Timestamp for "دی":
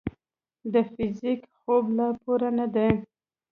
2.73-2.91